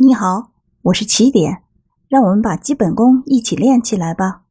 [0.00, 0.52] 你好，
[0.82, 1.64] 我是起点，
[2.06, 4.42] 让我们把基本功一起练起来吧。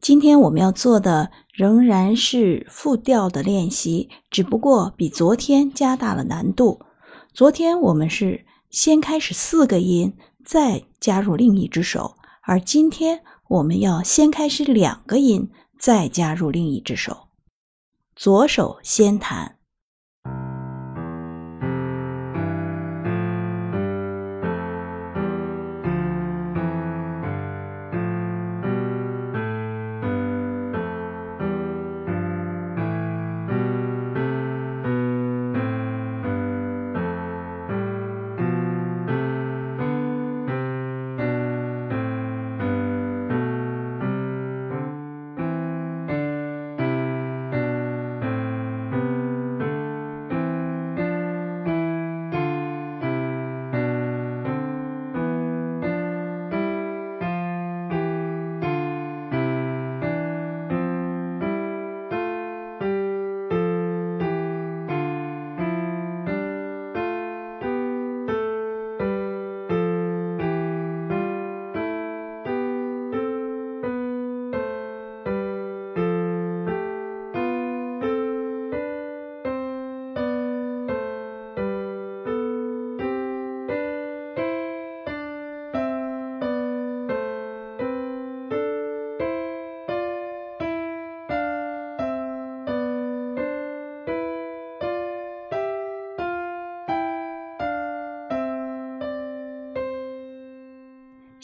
[0.00, 6.80] 今天我们要做的仍然是复调的练习，只不过比昨天加大了难度。
[7.32, 15.48] 昨天我们是先开始四个音，再加入另一只手，而今天我们要先开始两个音，
[15.78, 17.28] 再加入另一只手。
[18.16, 19.55] 左手先弹。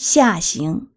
[0.03, 0.89] 下行。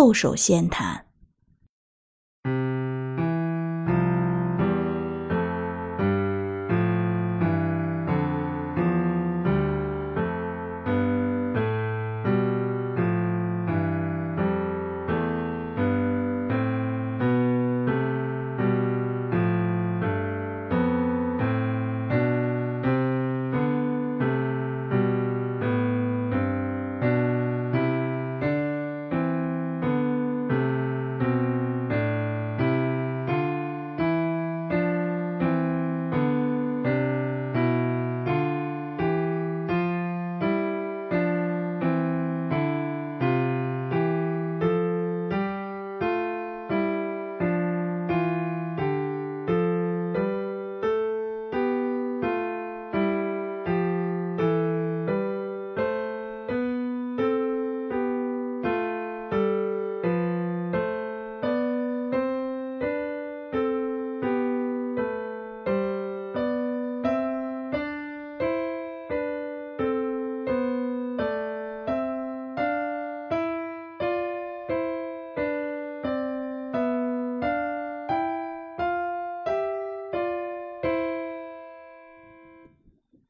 [0.00, 1.09] 右手先弹。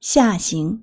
[0.01, 0.83] 下行。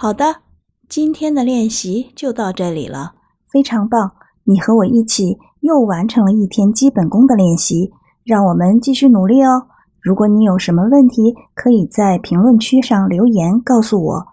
[0.00, 0.42] 好的，
[0.88, 3.14] 今天的练习就到这里了，
[3.50, 4.12] 非常棒！
[4.44, 7.90] 你和我一起又完成了一天基本功的练习，
[8.22, 9.66] 让我们继续努力哦。
[10.00, 14.26] 如果你有什么问题，可以在评论区上留言告诉我。